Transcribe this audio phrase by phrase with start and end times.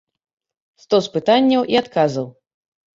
[0.85, 2.27] Стос пытанняў і адказаў.